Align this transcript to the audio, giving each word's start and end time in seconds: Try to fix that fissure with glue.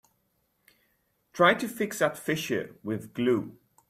Try 1.31 1.53
to 1.53 1.67
fix 1.67 1.99
that 1.99 2.17
fissure 2.17 2.73
with 2.81 3.13
glue. 3.13 3.55